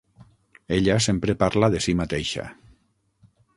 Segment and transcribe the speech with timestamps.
[0.77, 2.49] Ella sempre parla de si mateixa.